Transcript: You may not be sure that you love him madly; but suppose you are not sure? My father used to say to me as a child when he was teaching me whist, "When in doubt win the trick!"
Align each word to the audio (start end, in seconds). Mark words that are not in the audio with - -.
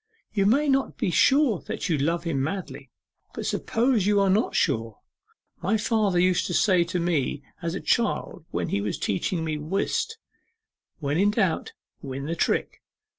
You 0.33 0.47
may 0.47 0.67
not 0.67 0.97
be 0.97 1.11
sure 1.11 1.59
that 1.67 1.87
you 1.87 1.95
love 1.95 2.23
him 2.23 2.41
madly; 2.43 2.89
but 3.35 3.45
suppose 3.45 4.07
you 4.07 4.19
are 4.19 4.31
not 4.31 4.55
sure? 4.55 4.97
My 5.61 5.77
father 5.77 6.17
used 6.17 6.47
to 6.47 6.55
say 6.55 6.83
to 6.85 6.99
me 6.99 7.43
as 7.61 7.75
a 7.75 7.79
child 7.81 8.43
when 8.49 8.69
he 8.69 8.81
was 8.81 8.97
teaching 8.97 9.45
me 9.45 9.59
whist, 9.59 10.17
"When 10.97 11.19
in 11.19 11.29
doubt 11.29 11.73
win 12.01 12.25
the 12.25 12.35
trick!" 12.35 12.81